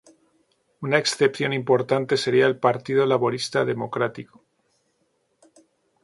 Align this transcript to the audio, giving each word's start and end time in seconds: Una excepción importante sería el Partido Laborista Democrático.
Una 0.81 0.97
excepción 0.97 1.53
importante 1.53 2.17
sería 2.17 2.47
el 2.47 2.57
Partido 2.57 3.05
Laborista 3.05 3.65
Democrático. 3.65 4.43